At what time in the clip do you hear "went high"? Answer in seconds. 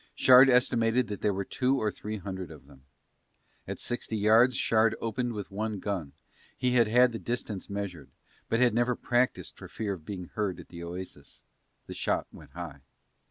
12.31-12.79